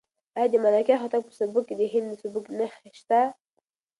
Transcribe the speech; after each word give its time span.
آیا 0.37 0.47
د 0.51 0.55
ملکیار 0.65 0.99
هوتک 1.01 1.21
په 1.27 1.33
سبک 1.39 1.63
کې 1.67 1.75
د 1.77 1.81
هندي 1.93 2.15
سبک 2.23 2.45
نښې 2.57 2.89
شته؟ 2.99 3.19